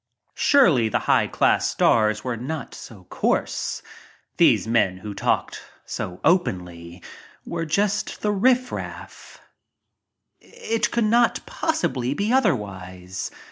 Surely 0.33 0.89
the 0.89 0.97
high 1.05 1.27
class 1.27 1.69
stars 1.69 2.23
were 2.23 2.35
not 2.35 2.73
so 2.73 3.03
coarse. 3.11 3.83
These 4.37 4.65
men 4.67 4.97
who 4.97 5.13
talked 5.13 5.61
so 5.85 6.19
openly 6.23 7.03
were 7.45 7.65
just 7.65 8.21
the 8.21 8.31
riff 8.31 8.71
raff. 8.71 9.39
It 10.39 10.89
could 10.89 11.03
not 11.03 11.41
possibly 11.45 12.15
be 12.15 12.33
otherwise. 12.33 13.29